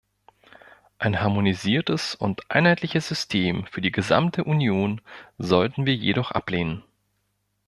Ein 0.97 1.21
harmonisiertes 1.21 2.15
und 2.15 2.49
einheitliches 2.49 3.07
System 3.07 3.67
für 3.67 3.81
die 3.81 3.91
gesamte 3.91 4.43
Union 4.43 4.99
sollten 5.37 5.85
wir 5.85 5.93
jedoch 5.93 6.31
ablehnen. 6.31 6.83